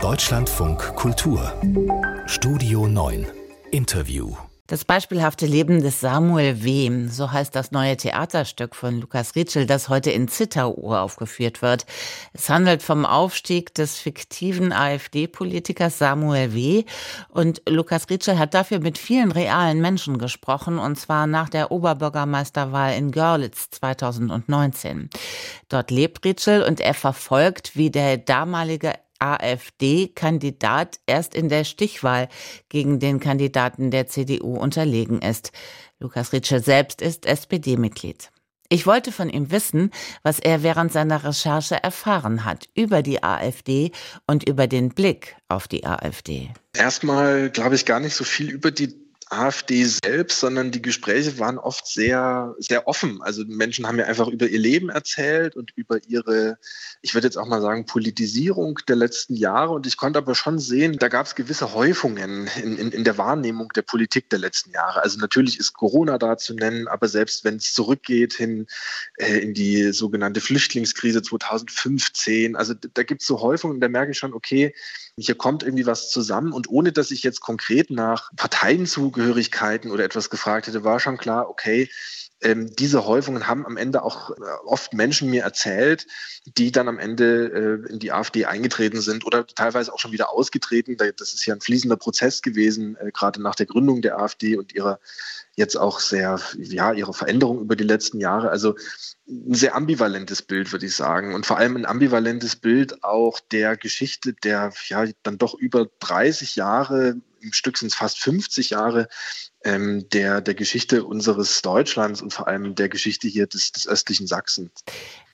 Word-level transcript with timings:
Deutschlandfunk 0.00 0.94
Kultur 0.94 1.52
Studio 2.26 2.86
9 2.86 3.26
Interview 3.72 4.36
das 4.68 4.84
beispielhafte 4.84 5.46
Leben 5.46 5.82
des 5.82 6.00
Samuel 6.00 6.62
W., 6.62 7.08
so 7.08 7.32
heißt 7.32 7.56
das 7.56 7.72
neue 7.72 7.96
Theaterstück 7.96 8.76
von 8.76 9.00
Lukas 9.00 9.34
Ritschel, 9.34 9.64
das 9.64 9.88
heute 9.88 10.10
in 10.10 10.28
Zittau 10.28 10.74
aufgeführt 10.92 11.62
wird. 11.62 11.86
Es 12.34 12.50
handelt 12.50 12.82
vom 12.82 13.06
Aufstieg 13.06 13.72
des 13.72 13.96
fiktiven 13.96 14.74
AfD-Politikers 14.74 15.96
Samuel 15.96 16.52
W. 16.52 16.84
Und 17.30 17.62
Lukas 17.66 18.10
Ritschel 18.10 18.38
hat 18.38 18.52
dafür 18.52 18.80
mit 18.80 18.98
vielen 18.98 19.32
realen 19.32 19.80
Menschen 19.80 20.18
gesprochen, 20.18 20.78
und 20.78 20.96
zwar 20.96 21.26
nach 21.26 21.48
der 21.48 21.70
Oberbürgermeisterwahl 21.70 22.94
in 22.94 23.10
Görlitz 23.10 23.70
2019. 23.70 25.08
Dort 25.70 25.90
lebt 25.90 26.26
Ritschel 26.26 26.62
und 26.62 26.82
er 26.82 26.92
verfolgt, 26.92 27.74
wie 27.74 27.90
der 27.90 28.18
damalige 28.18 28.92
AfD-Kandidat 29.18 31.00
erst 31.06 31.34
in 31.34 31.48
der 31.48 31.64
Stichwahl 31.64 32.28
gegen 32.68 32.98
den 32.98 33.20
Kandidaten 33.20 33.90
der 33.90 34.06
CDU 34.06 34.56
unterlegen 34.56 35.20
ist. 35.20 35.52
Lukas 35.98 36.32
Ritsche 36.32 36.60
selbst 36.60 37.02
ist 37.02 37.26
SPD-Mitglied. 37.26 38.30
Ich 38.70 38.86
wollte 38.86 39.12
von 39.12 39.30
ihm 39.30 39.50
wissen, 39.50 39.90
was 40.22 40.38
er 40.38 40.62
während 40.62 40.92
seiner 40.92 41.24
Recherche 41.24 41.82
erfahren 41.82 42.44
hat 42.44 42.68
über 42.74 43.02
die 43.02 43.22
AfD 43.22 43.92
und 44.26 44.46
über 44.46 44.66
den 44.66 44.90
Blick 44.90 45.36
auf 45.48 45.68
die 45.68 45.86
AfD. 45.86 46.50
Erstmal 46.74 47.48
glaube 47.50 47.76
ich 47.76 47.86
gar 47.86 47.98
nicht 47.98 48.14
so 48.14 48.24
viel 48.24 48.50
über 48.50 48.70
die 48.70 49.07
AfD 49.30 49.84
selbst, 49.84 50.40
sondern 50.40 50.70
die 50.70 50.82
Gespräche 50.82 51.38
waren 51.38 51.58
oft 51.58 51.86
sehr, 51.86 52.54
sehr 52.58 52.86
offen. 52.88 53.20
Also 53.22 53.44
Menschen 53.46 53.86
haben 53.86 53.96
mir 53.96 54.06
einfach 54.06 54.28
über 54.28 54.46
ihr 54.46 54.58
Leben 54.58 54.88
erzählt 54.88 55.56
und 55.56 55.72
über 55.76 55.98
ihre, 56.06 56.58
ich 57.02 57.14
würde 57.14 57.26
jetzt 57.26 57.36
auch 57.36 57.46
mal 57.46 57.60
sagen, 57.60 57.86
Politisierung 57.86 58.78
der 58.88 58.96
letzten 58.96 59.34
Jahre. 59.34 59.72
Und 59.72 59.86
ich 59.86 59.96
konnte 59.96 60.18
aber 60.18 60.34
schon 60.34 60.58
sehen, 60.58 60.98
da 60.98 61.08
gab 61.08 61.26
es 61.26 61.34
gewisse 61.34 61.74
Häufungen 61.74 62.48
in, 62.62 62.76
in, 62.78 62.92
in 62.92 63.04
der 63.04 63.18
Wahrnehmung 63.18 63.68
der 63.74 63.82
Politik 63.82 64.30
der 64.30 64.38
letzten 64.38 64.70
Jahre. 64.70 65.02
Also 65.02 65.18
natürlich 65.18 65.58
ist 65.58 65.74
Corona 65.74 66.18
da 66.18 66.36
zu 66.38 66.54
nennen, 66.54 66.88
aber 66.88 67.08
selbst 67.08 67.44
wenn 67.44 67.56
es 67.56 67.74
zurückgeht 67.74 68.34
hin 68.34 68.66
äh, 69.16 69.38
in 69.38 69.54
die 69.54 69.92
sogenannte 69.92 70.40
Flüchtlingskrise 70.40 71.22
2015, 71.22 72.56
also 72.56 72.74
da 72.74 73.02
gibt 73.02 73.20
es 73.22 73.26
so 73.26 73.40
Häufungen, 73.40 73.80
da 73.80 73.88
merke 73.88 74.12
ich 74.12 74.18
schon, 74.18 74.32
okay, 74.32 74.74
hier 75.20 75.34
kommt 75.36 75.62
irgendwie 75.62 75.86
was 75.86 76.10
zusammen 76.10 76.52
und 76.52 76.68
ohne 76.70 76.92
dass 76.92 77.10
ich 77.10 77.22
jetzt 77.22 77.40
konkret 77.40 77.90
nach 77.90 78.30
Parteienzugehörigkeiten 78.36 79.90
oder 79.90 80.04
etwas 80.04 80.30
gefragt 80.30 80.66
hätte, 80.66 80.84
war 80.84 81.00
schon 81.00 81.18
klar, 81.18 81.48
okay, 81.48 81.88
ähm, 82.40 82.70
diese 82.76 83.04
Häufungen 83.06 83.46
haben 83.46 83.66
am 83.66 83.76
Ende 83.76 84.02
auch 84.02 84.30
äh, 84.30 84.34
oft 84.64 84.92
Menschen 84.92 85.30
mir 85.30 85.42
erzählt, 85.42 86.06
die 86.44 86.70
dann 86.70 86.88
am 86.88 86.98
Ende 86.98 87.82
äh, 87.86 87.92
in 87.92 87.98
die 87.98 88.12
AfD 88.12 88.44
eingetreten 88.44 89.00
sind 89.00 89.26
oder 89.26 89.46
teilweise 89.46 89.92
auch 89.92 89.98
schon 89.98 90.12
wieder 90.12 90.30
ausgetreten. 90.30 90.96
Das 90.96 91.34
ist 91.34 91.46
ja 91.46 91.54
ein 91.54 91.60
fließender 91.60 91.96
Prozess 91.96 92.42
gewesen, 92.42 92.96
äh, 92.96 93.10
gerade 93.12 93.42
nach 93.42 93.56
der 93.56 93.66
Gründung 93.66 94.02
der 94.02 94.18
AfD 94.18 94.56
und 94.56 94.74
ihrer 94.74 95.00
jetzt 95.56 95.76
auch 95.76 95.98
sehr, 95.98 96.40
ja, 96.56 96.92
ihre 96.92 97.12
Veränderung 97.12 97.60
über 97.60 97.74
die 97.74 97.84
letzten 97.84 98.20
Jahre. 98.20 98.50
Also 98.50 98.76
ein 99.28 99.54
sehr 99.54 99.74
ambivalentes 99.74 100.40
Bild, 100.40 100.70
würde 100.70 100.86
ich 100.86 100.94
sagen. 100.94 101.34
Und 101.34 101.46
vor 101.46 101.58
allem 101.58 101.76
ein 101.76 101.84
ambivalentes 101.84 102.54
Bild 102.54 103.02
auch 103.02 103.40
der 103.40 103.76
Geschichte 103.76 104.32
der, 104.32 104.72
ja, 104.86 105.04
dann 105.24 105.36
doch 105.36 105.54
über 105.54 105.88
30 105.98 106.54
Jahre, 106.54 107.16
im 107.40 107.52
Stück 107.52 107.78
sind 107.78 107.88
es 107.88 107.94
fast 107.94 108.18
50 108.20 108.70
Jahre, 108.70 109.08
ähm, 109.64 110.08
der, 110.10 110.40
der 110.40 110.54
Geschichte 110.54 111.04
unseres 111.04 111.62
Deutschlands 111.62 112.22
und 112.22 112.32
vor 112.32 112.48
allem 112.48 112.74
der 112.74 112.88
Geschichte 112.88 113.28
hier 113.28 113.46
des, 113.46 113.72
des 113.72 113.88
östlichen 113.88 114.26
Sachsen. 114.26 114.70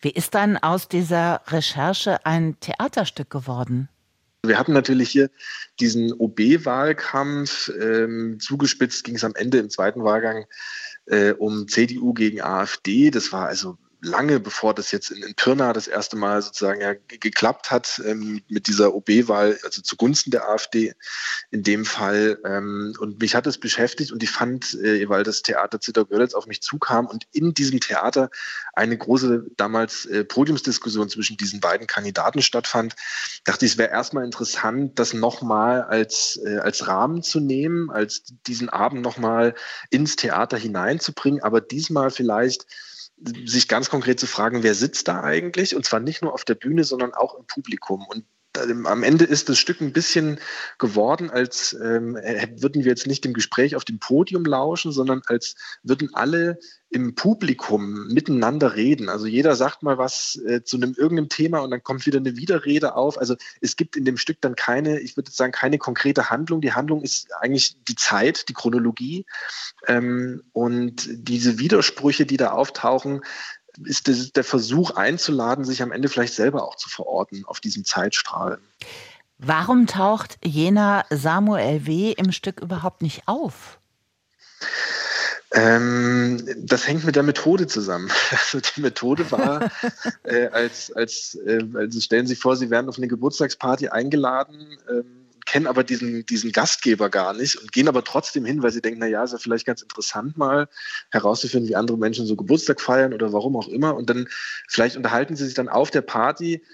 Wie 0.00 0.11
ist 0.11 0.34
dann 0.34 0.56
aus 0.56 0.88
dieser 0.88 1.42
Recherche 1.46 2.24
ein 2.24 2.58
Theaterstück 2.61 3.30
geworden? 3.30 3.88
Wir 4.42 4.58
hatten 4.58 4.72
natürlich 4.72 5.11
hier 5.11 5.30
diesen 5.80 6.12
OB-Wahlkampf. 6.12 7.70
Ähm, 7.80 8.39
zugespitzt 8.41 9.05
ging 9.05 9.16
es 9.16 9.24
am 9.24 9.34
Ende 9.34 9.58
im 9.58 9.70
zweiten 9.70 10.05
Wahlgang 10.05 10.44
äh, 11.06 11.33
um 11.33 11.68
CDU 11.68 12.12
gegen 12.12 12.42
AfD. 12.42 13.11
Das 13.11 13.33
war 13.33 13.46
also 13.46 13.78
lange 14.04 14.38
bevor 14.38 14.74
das 14.74 14.92
jetzt 14.92 15.10
in, 15.10 15.22
in 15.22 15.34
Pirna 15.34 15.72
das 15.72 15.88
erste 15.88 16.16
Mal 16.16 16.42
sozusagen 16.42 16.80
ja 16.80 16.94
geklappt 17.08 17.70
hat 17.70 18.00
ähm, 18.04 18.42
mit 18.48 18.66
dieser 18.68 18.94
OB-Wahl, 18.94 19.58
also 19.64 19.82
zugunsten 19.82 20.30
der 20.30 20.48
AfD 20.48 20.94
in 21.50 21.62
dem 21.62 21.84
Fall. 21.84 22.38
Ähm, 22.44 22.94
und 22.98 23.20
mich 23.20 23.34
hat 23.34 23.46
es 23.46 23.58
beschäftigt 23.58 24.12
und 24.12 24.22
ich 24.22 24.30
fand, 24.30 24.74
äh, 24.74 25.08
weil 25.08 25.24
das 25.24 25.42
Theater 25.42 25.80
Zitter-Görlitz 25.80 26.34
auf 26.34 26.46
mich 26.46 26.60
zukam 26.60 27.06
und 27.06 27.26
in 27.32 27.54
diesem 27.54 27.80
Theater 27.80 28.30
eine 28.74 28.96
große 28.96 29.46
damals 29.56 30.06
äh, 30.06 30.24
Podiumsdiskussion 30.24 31.08
zwischen 31.08 31.36
diesen 31.36 31.60
beiden 31.60 31.86
Kandidaten 31.86 32.42
stattfand, 32.42 32.94
dachte 33.44 33.64
ich, 33.64 33.72
es 33.72 33.78
wäre 33.78 33.90
erstmal 33.90 34.24
interessant, 34.24 34.98
das 34.98 35.14
nochmal 35.14 35.82
als, 35.82 36.38
äh, 36.44 36.58
als 36.58 36.86
Rahmen 36.86 37.22
zu 37.22 37.40
nehmen, 37.40 37.90
als 37.90 38.24
diesen 38.46 38.68
Abend 38.68 39.02
nochmal 39.02 39.54
ins 39.90 40.16
Theater 40.16 40.56
hineinzubringen, 40.56 41.42
aber 41.42 41.60
diesmal 41.60 42.10
vielleicht 42.10 42.66
sich 43.17 43.69
ganz 43.69 43.91
konkret 43.91 44.20
zu 44.20 44.27
fragen, 44.27 44.63
wer 44.63 44.75
sitzt 44.75 45.08
da 45.08 45.23
eigentlich? 45.23 45.77
Und 45.77 45.85
zwar 45.85 46.01
nicht 46.01 46.23
nur 46.23 46.33
auf 46.33 46.45
der 46.45 46.55
Bühne, 46.55 46.85
sondern 46.85 47.14
auch 47.14 47.39
im 47.39 47.47
Publikum. 47.47 48.07
Und 48.07 48.25
am 48.56 49.02
Ende 49.02 49.24
ist 49.24 49.48
das 49.48 49.58
Stück 49.58 49.80
ein 49.80 49.92
bisschen 49.92 50.38
geworden, 50.78 51.30
als 51.30 51.72
ähm, 51.72 52.14
würden 52.14 52.84
wir 52.84 52.90
jetzt 52.90 53.06
nicht 53.06 53.24
dem 53.24 53.32
Gespräch 53.32 53.74
auf 53.76 53.84
dem 53.84 53.98
Podium 53.98 54.44
lauschen, 54.44 54.92
sondern 54.92 55.22
als 55.26 55.56
würden 55.82 56.10
alle 56.14 56.58
im 56.90 57.16
Publikum 57.16 58.06
miteinander 58.06 58.76
reden. 58.76 59.08
Also 59.08 59.26
jeder 59.26 59.56
sagt 59.56 59.82
mal 59.82 59.98
was 59.98 60.40
äh, 60.46 60.62
zu 60.62 60.76
einem 60.76 60.94
irgendeinem 60.96 61.28
Thema 61.28 61.58
und 61.58 61.72
dann 61.72 61.82
kommt 61.82 62.06
wieder 62.06 62.18
eine 62.18 62.36
Widerrede 62.36 62.94
auf. 62.94 63.18
Also 63.18 63.34
es 63.60 63.74
gibt 63.74 63.96
in 63.96 64.04
dem 64.04 64.16
Stück 64.16 64.40
dann 64.40 64.54
keine, 64.54 65.00
ich 65.00 65.16
würde 65.16 65.32
sagen, 65.32 65.50
keine 65.50 65.78
konkrete 65.78 66.30
Handlung. 66.30 66.60
Die 66.60 66.72
Handlung 66.72 67.02
ist 67.02 67.34
eigentlich 67.40 67.76
die 67.88 67.96
Zeit, 67.96 68.48
die 68.48 68.52
Chronologie. 68.54 69.26
Ähm, 69.88 70.44
und 70.52 71.08
diese 71.10 71.58
Widersprüche, 71.58 72.26
die 72.26 72.36
da 72.36 72.52
auftauchen, 72.52 73.22
ist 73.85 74.08
das 74.08 74.33
der 74.33 74.45
Versuch 74.45 74.92
einzuladen, 74.92 75.64
sich 75.64 75.83
am 75.83 75.92
Ende 75.92 76.08
vielleicht 76.08 76.35
selber 76.35 76.64
auch 76.64 76.77
zu 76.77 76.89
verorten 76.89 77.45
auf 77.45 77.61
diesem 77.61 77.85
Zeitstrahl. 77.85 78.58
Warum 79.39 79.86
taucht 79.86 80.39
jener 80.45 81.05
Samuel 81.11 81.86
W. 81.86 82.13
im 82.13 82.33
Stück 82.33 82.61
überhaupt 82.61 83.02
nicht 83.02 83.27
auf? 83.27 83.79
Ähm, 85.52 86.42
das 86.58 86.89
hängt 86.89 87.05
mit 87.05 87.14
der 87.17 87.23
Methode 87.23 87.67
zusammen. 87.67 88.11
Also 88.30 88.61
die 88.61 88.80
Methode 88.80 89.30
war, 89.30 89.70
äh, 90.24 90.48
als, 90.48 90.92
als 90.92 91.39
äh, 91.46 91.64
also 91.74 92.01
stellen 92.01 92.27
Sie 92.27 92.34
vor, 92.36 92.57
Sie 92.57 92.70
werden 92.70 92.89
auf 92.89 92.98
eine 92.98 93.08
Geburtstagsparty 93.08 93.89
eingeladen. 93.89 94.77
Ähm, 94.90 95.23
kennen 95.54 95.68
aber 95.68 95.84
diesen, 95.84 96.26
diesen 96.26 96.50
Gastgeber 96.50 97.10
gar 97.10 97.32
nicht 97.32 97.54
und 97.54 97.70
gehen 97.70 97.86
aber 97.86 98.02
trotzdem 98.02 98.44
hin, 98.44 98.64
weil 98.64 98.72
sie 98.72 98.82
denken, 98.82 98.98
na 98.98 99.06
ja, 99.06 99.22
ist 99.22 99.30
ja 99.30 99.38
vielleicht 99.38 99.64
ganz 99.64 99.82
interessant 99.82 100.36
mal 100.36 100.68
herauszufinden, 101.12 101.68
wie 101.68 101.76
andere 101.76 101.96
Menschen 101.96 102.26
so 102.26 102.34
Geburtstag 102.34 102.80
feiern 102.80 103.14
oder 103.14 103.32
warum 103.32 103.54
auch 103.54 103.68
immer. 103.68 103.94
Und 103.94 104.10
dann 104.10 104.26
vielleicht 104.68 104.96
unterhalten 104.96 105.36
sie 105.36 105.44
sich 105.44 105.54
dann 105.54 105.68
auf 105.68 105.92
der 105.92 106.02
Party 106.02 106.64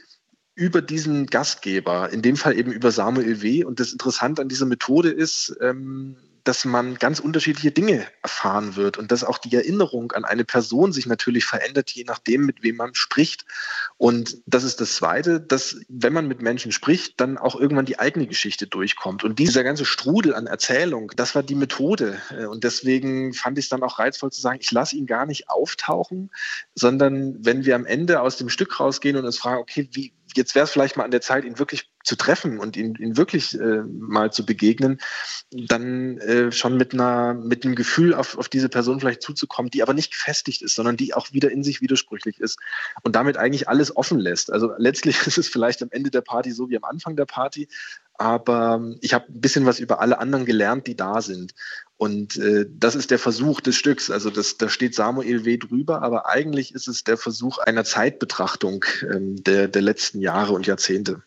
über 0.55 0.81
diesen 0.81 1.27
Gastgeber, 1.27 2.09
in 2.11 2.23
dem 2.23 2.39
Fall 2.39 2.57
eben 2.59 2.73
über 2.73 2.91
Samuel 2.91 3.43
W. 3.43 3.65
Und 3.65 3.81
das 3.81 3.93
Interessante 3.93 4.41
an 4.41 4.49
dieser 4.49 4.65
Methode 4.65 5.11
ist, 5.11 5.55
ähm, 5.61 6.17
dass 6.45 6.65
man 6.65 6.97
ganz 6.97 7.21
unterschiedliche 7.21 7.71
Dinge 7.71 8.07
erfahren 8.23 8.77
wird 8.77 8.99
und 8.99 9.13
dass 9.13 9.25
auch 9.25 9.39
die 9.39 9.55
Erinnerung 9.55 10.13
an 10.13 10.25
eine 10.25 10.45
Person 10.45 10.93
sich 10.93 11.07
natürlich 11.07 11.45
verändert, 11.45 11.91
je 11.91 12.05
nachdem, 12.05 12.47
mit 12.47 12.63
wem 12.63 12.77
man 12.77 12.95
spricht. 12.95 13.45
Und 13.97 14.39
das 14.47 14.65
ist 14.65 14.81
das 14.81 14.95
Zweite, 14.95 15.41
dass 15.41 15.77
wenn 15.89 16.13
man 16.13 16.29
mit 16.29 16.43
Menschen 16.43 16.73
spricht, 16.73 17.21
dann 17.21 17.39
auch 17.39 17.59
irgendwann 17.59 17.87
die 17.87 17.99
eigene 17.99 18.27
Geschichte 18.27 18.67
durchkommt. 18.67 19.25
Und 19.25 19.39
dieser 19.39 19.65
ganze 19.65 19.85
Strudel 19.85 20.35
an 20.35 20.47
Erzählung, 20.47 21.13
das 21.17 21.35
war 21.35 21.43
die 21.43 21.55
Methode. 21.55 22.21
Und 22.51 22.65
deswegen 22.65 23.33
fand 23.33 23.59
ich 23.59 23.67
es 23.67 23.69
dann 23.69 23.83
auch 23.83 23.99
reizvoll 23.99 24.33
zu 24.33 24.41
sagen, 24.41 24.59
ich 24.61 24.71
lasse 24.71 24.97
ihn 24.97 25.07
gar 25.07 25.27
nicht 25.27 25.49
auftauchen, 25.49 26.31
sondern 26.75 27.37
wenn 27.45 27.65
wir 27.65 27.75
am 27.75 27.87
Ende 27.87 28.21
aus 28.21 28.37
dem 28.37 28.49
Stück 28.49 28.81
rausgehen 28.81 29.17
und 29.17 29.25
uns 29.25 29.39
fragen, 29.39 29.61
okay, 29.61 29.89
wie, 29.93 30.13
jetzt 30.37 30.55
wäre 30.55 30.65
es 30.65 30.71
vielleicht 30.71 30.97
mal 30.97 31.05
an 31.05 31.11
der 31.11 31.21
Zeit, 31.21 31.45
ihn 31.45 31.59
wirklich 31.59 31.91
zu 32.05 32.17
treffen 32.17 32.59
und 32.59 32.77
ihn, 32.77 32.95
ihn 32.97 33.17
wirklich 33.17 33.59
äh, 33.59 33.83
mal 33.83 34.33
zu 34.33 34.47
begegnen, 34.47 35.01
dann 35.51 36.19
äh, 36.19 36.53
schon 36.53 36.77
mit 36.77 36.95
einer 36.95 37.35
mit 37.35 37.65
einem 37.65 37.75
Gefühl 37.75 38.15
auf, 38.15 38.39
auf 38.39 38.49
diese 38.49 38.69
Person 38.69 39.01
vielleicht 39.01 39.23
zuzukommen, 39.23 39.71
die 39.71 39.83
aber 39.83 39.95
nicht 39.95 40.13
gefestigt 40.13 40.63
ist, 40.63 40.75
sondern 40.75 40.97
die 40.97 41.15
auch 41.15 41.33
wieder 41.33 41.51
in 41.51 41.63
sich 41.63 41.81
widersprüchlich 41.81 42.41
ist 42.41 42.59
und 43.03 43.17
damit 43.17 43.37
eigentlich 43.37 43.69
alles 43.69 43.95
offen 43.97 44.19
lässt. 44.19 44.53
Also 44.53 44.73
letztlich 44.79 45.21
ist 45.27 45.39
es 45.39 45.49
vielleicht 45.49 45.83
am 45.83 45.89
Ende 45.91 46.11
der 46.11 46.23
Party 46.23 46.53
so 46.53 46.71
wie 46.71 46.77
am 46.77 46.85
Anfang 46.85 47.17
der 47.17 47.27
Party, 47.27 47.69
aber 48.15 48.83
ich 49.01 49.15
habe 49.15 49.33
ein 49.33 49.41
bisschen 49.41 49.65
was 49.65 49.81
über 49.81 50.01
alle 50.01 50.19
anderen 50.19 50.45
gelernt, 50.45 50.87
die 50.87 50.97
da 50.97 51.23
sind. 51.23 51.55
Und 52.01 52.39
äh, 52.39 52.65
das 52.67 52.95
ist 52.95 53.11
der 53.11 53.19
Versuch 53.19 53.61
des 53.61 53.77
Stücks. 53.77 54.11
Also 54.11 54.31
das, 54.31 54.57
da 54.57 54.71
steht 54.71 54.95
Samuel 54.95 55.45
W. 55.45 55.59
drüber, 55.59 56.01
aber 56.01 56.31
eigentlich 56.31 56.75
ist 56.75 56.89
es 56.89 57.05
der 57.05 57.19
Versuch 57.19 57.59
einer 57.59 57.85
Zeitbetrachtung 57.85 58.87
ähm, 59.03 59.37
der, 59.45 59.69
der 59.69 59.83
letzten 59.83 60.23
Jahre 60.23 60.55
und 60.55 60.67
Jahrzehnte. 60.67 61.23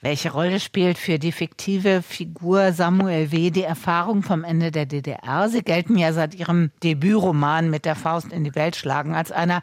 Welche 0.00 0.32
Rolle 0.32 0.58
spielt 0.58 0.98
für 0.98 1.20
die 1.20 1.30
fiktive 1.30 2.02
Figur 2.02 2.72
Samuel 2.72 3.30
W. 3.30 3.50
die 3.50 3.62
Erfahrung 3.62 4.24
vom 4.24 4.42
Ende 4.42 4.72
der 4.72 4.86
DDR? 4.86 5.48
Sie 5.48 5.62
gelten 5.62 5.96
ja 5.96 6.12
seit 6.12 6.34
ihrem 6.34 6.72
Debütroman 6.82 7.70
mit 7.70 7.84
der 7.84 7.94
Faust 7.94 8.32
in 8.32 8.42
die 8.42 8.56
Welt 8.56 8.74
schlagen 8.74 9.14
als 9.14 9.30
einer, 9.30 9.62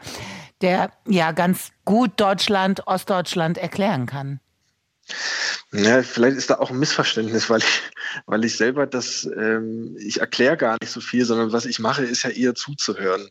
der 0.62 0.94
ja 1.06 1.34
ganz 1.34 1.74
gut 1.84 2.12
Deutschland, 2.16 2.88
Ostdeutschland 2.88 3.58
erklären 3.58 4.06
kann. 4.06 4.40
Ja, 5.72 6.02
vielleicht 6.02 6.38
ist 6.38 6.50
da 6.50 6.58
auch 6.58 6.72
ein 6.72 6.80
Missverständnis, 6.80 7.50
weil 7.50 7.60
ich, 7.60 7.82
weil 8.26 8.44
ich 8.44 8.58
selber 8.58 8.88
das, 8.88 9.30
ähm, 9.38 9.96
ich 10.00 10.20
erkläre 10.20 10.58
gar 10.58 10.78
nicht 10.82 10.92
so 10.92 11.00
viel, 11.00 11.26
sondern 11.26 11.52
was 11.52 11.66
ich 11.66 11.80
mache, 11.80 12.04
ist 12.04 12.24
ja 12.24 12.32
eher 12.32 12.56
zuzuhören. 12.56 13.30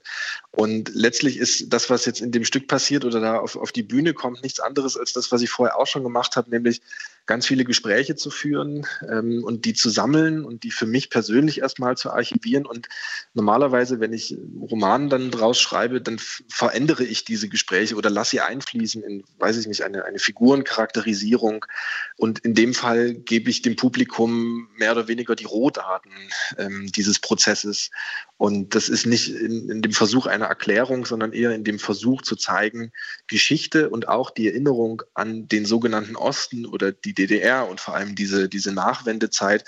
Und 0.51 0.91
letztlich 0.95 1.37
ist 1.37 1.73
das, 1.73 1.91
was 1.91 2.05
jetzt 2.07 2.21
in 2.21 2.33
dem 2.33 2.45
Stück 2.45 2.69
passiert 2.69 3.05
oder 3.05 3.21
da 3.21 3.39
auf, 3.39 3.57
auf 3.57 3.73
die 3.73 3.83
Bühne 3.83 4.15
kommt, 4.15 4.43
nichts 4.43 4.61
anderes 4.61 4.97
als 4.97 5.13
das, 5.13 5.33
was 5.33 5.43
ich 5.43 5.51
vorher 5.51 5.77
auch 5.79 5.87
schon 5.87 6.05
gemacht 6.05 6.37
habe, 6.37 6.51
nämlich 6.51 6.81
ganz 7.29 7.47
viele 7.47 7.65
Gespräche 7.65 8.17
zu 8.17 8.31
führen 8.31 8.87
ähm, 9.09 9.45
und 9.45 9.67
die 9.67 9.75
zu 9.75 9.91
sammeln 9.91 10.45
und 10.45 10.65
die 10.65 10.71
für 10.71 10.87
mich 10.87 11.11
persönlich 11.11 11.61
erstmal 11.61 11.97
zu 11.97 12.11
archivieren. 12.11 12.67
Und 12.67 12.89
normalerweise, 13.35 14.01
wenn 14.01 14.15
ich 14.15 14.37
Romanen 14.61 15.11
dann 15.11 15.31
draus 15.31 15.61
schreibe, 15.61 16.01
dann 16.01 16.19
verändere 16.49 17.05
ich 17.05 17.25
diese 17.25 17.49
Gespräche 17.49 17.97
oder 17.97 18.11
lasse 18.11 18.31
sie 18.31 18.41
einfließen 18.41 19.03
in, 19.05 19.25
weiß 19.39 19.59
ich 19.59 19.67
nicht, 19.67 19.83
eine, 19.83 20.07
eine 20.07 20.19
Figurencharakterisierung. 20.19 21.67
Und 22.17 22.41
in 22.41 22.55
dem 22.55 22.75
Fall 22.75 23.15
gebe 23.15 23.51
ich 23.51 23.63
dem 23.63 23.77
Publikum 23.77 24.69
mehr 24.77 24.93
oder 24.93 25.09
weniger 25.09 25.37
die 25.37 25.45
Rohdaten 25.45 26.13
ähm, 26.57 26.91
dieses 26.93 27.19
Prozesses. 27.19 27.91
Und 28.39 28.77
das 28.77 28.89
ist 28.89 29.05
nicht 29.05 29.35
in, 29.35 29.69
in 29.69 29.83
dem 29.83 29.93
Versuch 29.93 30.27
einer 30.27 30.47
Erklärung, 30.47 31.05
sondern 31.05 31.33
eher 31.33 31.55
in 31.55 31.65
dem 31.65 31.81
Versuch 31.81 32.23
zu 32.23 32.37
zeigen, 32.37 32.93
Geschichte 33.27 33.91
und 33.91 34.07
auch 34.07 34.31
die 34.31 34.47
Erinnerung 34.47 35.03
an 35.15 35.49
den 35.49 35.67
sogenannten 35.67 36.15
Osten 36.15 36.65
oder 36.65 36.93
die 36.93 37.15
DDR 37.15 37.69
und 37.69 37.81
vor 37.81 37.97
allem 37.97 38.15
diese, 38.15 38.49
diese 38.49 38.73
Nachwendezeit, 38.73 39.65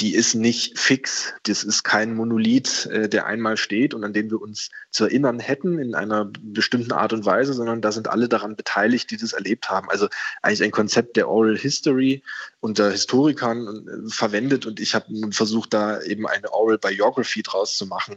die 0.00 0.14
ist 0.14 0.34
nicht 0.34 0.78
fix. 0.78 1.32
Das 1.44 1.64
ist 1.64 1.82
kein 1.82 2.14
Monolith, 2.14 2.86
äh, 2.86 3.08
der 3.08 3.26
einmal 3.26 3.56
steht 3.56 3.94
und 3.94 4.04
an 4.04 4.12
den 4.12 4.30
wir 4.30 4.40
uns 4.40 4.70
zu 4.90 5.04
erinnern 5.04 5.40
hätten 5.40 5.78
in 5.78 5.94
einer 5.94 6.30
bestimmten 6.40 6.92
Art 6.92 7.12
und 7.12 7.24
Weise, 7.24 7.52
sondern 7.52 7.82
da 7.82 7.90
sind 7.90 8.08
alle 8.08 8.28
daran 8.28 8.54
beteiligt, 8.54 9.10
die 9.10 9.16
das 9.16 9.32
erlebt 9.32 9.70
haben. 9.70 9.90
Also 9.90 10.08
eigentlich 10.42 10.62
ein 10.62 10.70
Konzept 10.70 11.16
der 11.16 11.28
Oral 11.28 11.58
History 11.58 12.22
unter 12.60 12.90
Historikern 12.90 13.66
äh, 13.66 14.10
verwendet 14.10 14.66
und 14.66 14.78
ich 14.78 14.94
habe 14.94 15.06
nun 15.12 15.32
versucht, 15.32 15.74
da 15.74 16.00
eben 16.02 16.26
eine 16.26 16.52
Oral 16.52 16.78
Biography 16.78 17.42
draus 17.42 17.76
zu 17.76 17.86
machen, 17.86 18.07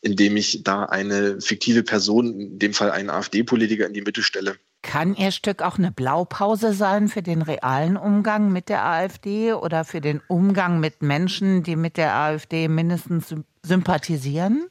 indem 0.00 0.36
ich 0.36 0.62
da 0.62 0.84
eine 0.84 1.40
fiktive 1.40 1.82
Person, 1.82 2.40
in 2.40 2.58
dem 2.58 2.74
Fall 2.74 2.90
einen 2.90 3.10
AfD-Politiker, 3.10 3.86
in 3.86 3.94
die 3.94 4.02
Mitte 4.02 4.22
stelle 4.22 4.56
kann 4.86 5.16
Ihr 5.16 5.32
Stück 5.32 5.62
auch 5.62 5.78
eine 5.78 5.90
Blaupause 5.90 6.72
sein 6.72 7.08
für 7.08 7.22
den 7.22 7.42
realen 7.42 7.96
Umgang 7.96 8.52
mit 8.52 8.68
der 8.68 8.86
AfD 8.86 9.52
oder 9.52 9.84
für 9.84 10.00
den 10.00 10.22
Umgang 10.28 10.78
mit 10.78 11.02
Menschen, 11.02 11.64
die 11.64 11.74
mit 11.74 11.96
der 11.96 12.14
AfD 12.14 12.68
mindestens 12.68 13.34
sympathisieren? 13.64 14.68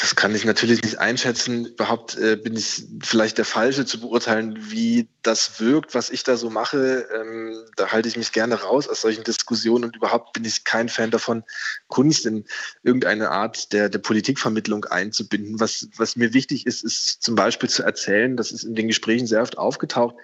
Das 0.00 0.14
kann 0.16 0.34
ich 0.34 0.44
natürlich 0.44 0.82
nicht 0.82 0.98
einschätzen. 0.98 1.66
Überhaupt 1.66 2.16
äh, 2.18 2.36
bin 2.36 2.56
ich 2.56 2.84
vielleicht 3.02 3.38
der 3.38 3.46
Falsche 3.46 3.86
zu 3.86 3.98
beurteilen, 4.00 4.70
wie 4.70 5.08
das 5.22 5.58
wirkt, 5.60 5.94
was 5.94 6.10
ich 6.10 6.22
da 6.22 6.36
so 6.36 6.50
mache. 6.50 7.08
Ähm, 7.14 7.64
da 7.76 7.90
halte 7.90 8.08
ich 8.08 8.16
mich 8.16 8.32
gerne 8.32 8.56
raus 8.56 8.88
aus 8.88 9.00
solchen 9.00 9.24
Diskussionen 9.24 9.84
und 9.84 9.96
überhaupt 9.96 10.34
bin 10.34 10.44
ich 10.44 10.64
kein 10.64 10.88
Fan 10.88 11.10
davon, 11.10 11.44
Kunst 11.88 12.26
in 12.26 12.44
irgendeine 12.82 13.30
Art 13.30 13.72
der, 13.72 13.88
der 13.88 14.00
Politikvermittlung 14.00 14.84
einzubinden. 14.84 15.60
Was, 15.60 15.88
was 15.96 16.16
mir 16.16 16.34
wichtig 16.34 16.66
ist, 16.66 16.84
ist 16.84 17.22
zum 17.22 17.34
Beispiel 17.34 17.70
zu 17.70 17.82
erzählen, 17.82 18.36
das 18.36 18.52
ist 18.52 18.64
in 18.64 18.74
den 18.74 18.88
Gesprächen 18.88 19.26
sehr 19.26 19.42
oft 19.42 19.56
aufgetaucht, 19.56 20.16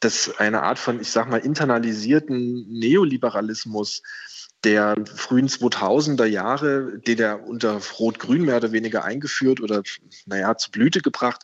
dass 0.00 0.36
eine 0.38 0.62
Art 0.62 0.78
von, 0.78 1.00
ich 1.00 1.10
sag 1.10 1.30
mal, 1.30 1.38
internalisierten 1.38 2.66
Neoliberalismus 2.68 4.02
der 4.64 4.94
frühen 5.14 5.48
2000er 5.48 6.24
Jahre, 6.24 6.98
den 6.98 7.18
er 7.18 7.46
unter 7.46 7.80
Rot-Grün 7.98 8.44
mehr 8.44 8.56
oder 8.56 8.72
weniger 8.72 9.04
eingeführt 9.04 9.60
oder, 9.60 9.82
naja, 10.26 10.56
zu 10.56 10.70
Blüte 10.70 11.00
gebracht, 11.00 11.42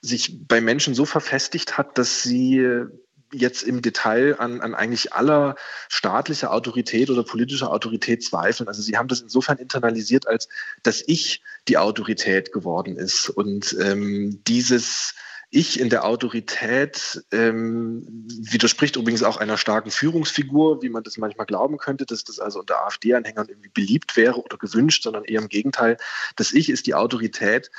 sich 0.00 0.46
bei 0.46 0.60
Menschen 0.60 0.94
so 0.94 1.04
verfestigt 1.04 1.78
hat, 1.78 1.98
dass 1.98 2.22
sie 2.22 2.86
jetzt 3.32 3.62
im 3.62 3.82
Detail 3.82 4.36
an, 4.38 4.60
an 4.60 4.74
eigentlich 4.74 5.12
aller 5.12 5.56
staatlicher 5.88 6.52
Autorität 6.52 7.10
oder 7.10 7.24
politischer 7.24 7.70
Autorität 7.70 8.22
zweifeln. 8.22 8.68
Also 8.68 8.82
sie 8.82 8.96
haben 8.96 9.08
das 9.08 9.20
insofern 9.20 9.58
internalisiert, 9.58 10.26
als 10.28 10.48
dass 10.82 11.02
ich 11.06 11.42
die 11.68 11.78
Autorität 11.78 12.52
geworden 12.52 12.96
ist. 12.96 13.28
Und 13.28 13.76
ähm, 13.80 14.40
dieses 14.46 15.14
ich 15.50 15.78
in 15.80 15.90
der 15.90 16.04
Autorität 16.04 17.24
ähm, 17.32 18.26
widerspricht 18.26 18.96
übrigens 18.96 19.22
auch 19.22 19.36
einer 19.36 19.56
starken 19.56 19.90
Führungsfigur, 19.90 20.82
wie 20.82 20.88
man 20.88 21.02
das 21.02 21.16
manchmal 21.16 21.46
glauben 21.46 21.78
könnte, 21.78 22.06
dass 22.06 22.24
das 22.24 22.38
also 22.38 22.60
unter 22.60 22.84
AfD-Anhängern 22.86 23.48
irgendwie 23.48 23.70
beliebt 23.70 24.16
wäre 24.16 24.42
oder 24.42 24.56
gewünscht, 24.56 25.02
sondern 25.02 25.24
eher 25.24 25.40
im 25.40 25.48
Gegenteil. 25.48 25.96
Das 26.36 26.52
Ich 26.52 26.70
ist 26.70 26.86
die 26.86 26.94
Autorität 26.94 27.70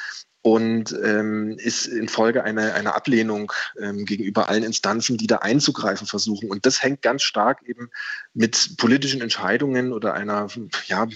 und 0.45 0.95
ähm, 1.03 1.57
ist 1.57 1.87
infolge 1.87 2.43
einer, 2.43 2.75
einer 2.75 2.95
Ablehnung 2.95 3.51
ähm, 3.81 4.05
gegenüber 4.05 4.47
allen 4.47 4.63
Instanzen, 4.63 5.17
die 5.17 5.25
da 5.25 5.37
einzugreifen 5.37 6.05
versuchen. 6.05 6.51
Und 6.51 6.67
das 6.67 6.83
hängt 6.83 7.01
ganz 7.01 7.23
stark 7.23 7.63
eben 7.65 7.89
mit 8.35 8.77
politischen 8.77 9.21
Entscheidungen 9.21 9.91
oder 9.91 10.13
einer, 10.13 10.45
ja, 10.85 11.07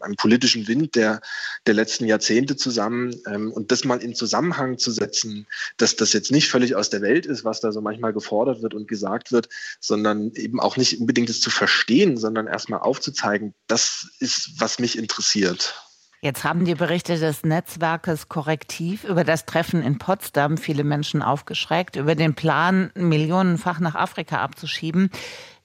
einem 0.00 0.16
politischen 0.16 0.66
Wind 0.66 0.94
der, 0.94 1.20
der 1.66 1.74
letzten 1.74 2.06
Jahrzehnte 2.06 2.56
zusammen. 2.56 3.14
Ähm, 3.26 3.52
und 3.52 3.70
das 3.70 3.84
mal 3.84 4.02
in 4.02 4.14
Zusammenhang 4.14 4.78
zu 4.78 4.92
setzen, 4.92 5.46
dass 5.76 5.96
das 5.96 6.14
jetzt 6.14 6.32
nicht 6.32 6.48
völlig 6.48 6.74
aus 6.74 6.88
der 6.88 7.02
Welt 7.02 7.26
ist, 7.26 7.44
was 7.44 7.60
da 7.60 7.72
so 7.72 7.82
manchmal 7.82 8.14
gefordert 8.14 8.62
wird 8.62 8.72
und 8.72 8.88
gesagt 8.88 9.30
wird, 9.30 9.50
sondern 9.78 10.32
eben 10.36 10.58
auch 10.58 10.78
nicht 10.78 10.98
unbedingt 10.98 11.28
es 11.28 11.42
zu 11.42 11.50
verstehen, 11.50 12.16
sondern 12.16 12.46
erstmal 12.46 12.80
aufzuzeigen, 12.80 13.52
das 13.66 14.08
ist, 14.20 14.52
was 14.58 14.78
mich 14.78 14.96
interessiert. 14.96 15.89
Jetzt 16.22 16.44
haben 16.44 16.66
die 16.66 16.74
Berichte 16.74 17.18
des 17.18 17.44
Netzwerkes 17.44 18.28
Korrektiv 18.28 19.04
über 19.04 19.24
das 19.24 19.46
Treffen 19.46 19.82
in 19.82 19.96
Potsdam 19.96 20.58
viele 20.58 20.84
Menschen 20.84 21.22
aufgeschreckt, 21.22 21.96
über 21.96 22.14
den 22.14 22.34
Plan, 22.34 22.90
millionenfach 22.94 23.80
nach 23.80 23.94
Afrika 23.94 24.42
abzuschieben. 24.42 25.10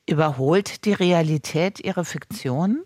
Überholt 0.07 0.85
die 0.85 0.93
Realität 0.93 1.81
ihre 1.81 2.05
Fiktion? 2.05 2.85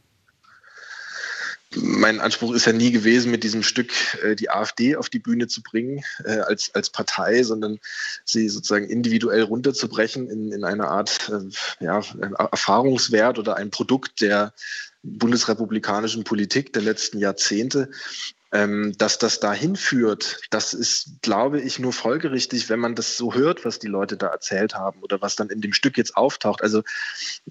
mein 1.75 2.19
Anspruch 2.19 2.54
ist 2.54 2.66
ja 2.66 2.74
nie 2.74 2.92
gewesen, 2.92 3.30
mit 3.30 3.44
diesem 3.44 3.62
Stück 3.62 3.92
äh, 4.24 4.36
die 4.36 4.50
AfD 4.50 4.95
auf 4.95 5.10
die 5.10 5.19
Bühne 5.19 5.48
zu 5.48 5.62
bringen 5.62 6.04
äh, 6.24 6.39
als, 6.39 6.74
als 6.74 6.89
Partei, 6.89 7.44
sondern 7.44 7.80
sie 8.25 8.50
sozusagen 8.50 8.89
individuell 8.89 9.44
runterzubrechen 9.44 10.30
in, 10.30 10.51
in 10.51 10.63
eine 10.63 10.88
Art 10.88 11.30
äh, 11.30 11.83
ja, 11.83 12.01
Erfahrungswert 12.51 13.38
oder 13.38 13.57
ein 13.57 13.69
Produkt 13.69 14.21
der 14.21 14.54
bundesrepublikanischen 15.03 16.23
Politik 16.23 16.73
der 16.73 16.81
letzten 16.81 17.19
Jahrzehnte. 17.19 17.89
Ähm, 18.51 18.93
dass 18.97 19.19
das 19.19 19.39
dahin 19.39 19.75
führt, 19.75 20.41
das 20.49 20.73
ist, 20.73 21.21
glaube 21.21 21.61
ich, 21.61 21.77
nur 21.77 21.93
folgerichtig, 21.93 22.67
wenn 22.67 22.79
man 22.79 22.95
das 22.95 23.15
so 23.15 23.35
hört, 23.35 23.63
was 23.63 23.77
die 23.77 23.87
Leute 23.87 24.17
da 24.17 24.25
erzählt 24.27 24.73
haben 24.73 25.01
oder 25.01 25.21
was 25.21 25.35
dann 25.35 25.49
in 25.49 25.61
dem 25.61 25.71
Stück 25.71 25.97
jetzt 25.99 26.17
auftaucht. 26.17 26.63
Also 26.63 26.81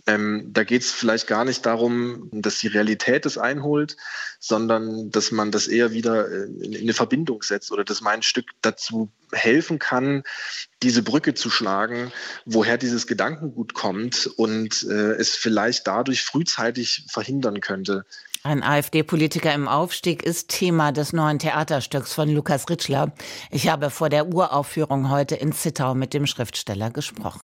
ähm, 0.08 0.50
da 0.52 0.64
geht 0.64 0.82
es 0.82 0.90
vielleicht 0.90 1.28
gar 1.28 1.44
nicht 1.44 1.64
darum, 1.64 2.28
dass 2.32 2.58
die 2.58 2.66
Realität 2.66 3.26
es 3.26 3.38
einholt, 3.38 3.96
sondern 4.40 5.12
dass 5.12 5.30
man 5.30 5.52
das 5.52 5.68
eher 5.68 5.92
wieder 5.92 6.28
äh, 6.28 6.44
in, 6.44 6.72
in 6.72 6.82
eine 6.82 6.94
Verbindung 6.94 7.44
setzt 7.44 7.70
oder 7.70 7.84
dass 7.84 8.00
mein 8.00 8.22
Stück 8.22 8.46
dazu 8.60 9.08
helfen 9.32 9.78
kann, 9.78 10.24
diese 10.82 11.02
Brücke 11.02 11.34
zu 11.34 11.50
schlagen, 11.50 12.12
woher 12.44 12.78
dieses 12.78 13.06
Gedankengut 13.06 13.74
kommt 13.74 14.26
und 14.36 14.84
äh, 14.88 15.12
es 15.12 15.36
vielleicht 15.36 15.86
dadurch 15.86 16.22
frühzeitig 16.22 17.04
verhindern 17.08 17.60
könnte, 17.60 18.04
ein 18.48 18.62
AfD-Politiker 18.62 19.52
im 19.52 19.68
Aufstieg 19.68 20.22
ist 20.22 20.48
Thema 20.48 20.90
des 20.90 21.12
neuen 21.12 21.38
Theaterstücks 21.38 22.14
von 22.14 22.30
Lukas 22.30 22.68
Ritschler. 22.70 23.12
Ich 23.50 23.68
habe 23.68 23.90
vor 23.90 24.08
der 24.08 24.28
Uraufführung 24.28 25.10
heute 25.10 25.34
in 25.34 25.52
Zittau 25.52 25.94
mit 25.94 26.14
dem 26.14 26.26
Schriftsteller 26.26 26.90
gesprochen. 26.90 27.40